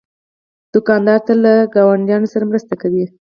[0.73, 3.05] دوکاندار تل له ګاونډیانو سره مرسته کوي.